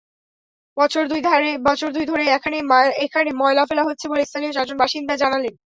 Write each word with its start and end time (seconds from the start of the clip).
বছর 0.77 1.03
দুই 1.91 2.05
ধরে 2.07 2.23
এখানে 3.05 3.29
ময়লা 3.39 3.63
ফেলা 3.69 3.83
হচ্ছে 3.87 4.05
বলে 4.11 4.23
স্থানীয় 4.25 4.53
চারজন 4.53 4.77
বাসিন্দা 4.79 5.13
জানালেন। 5.21 5.53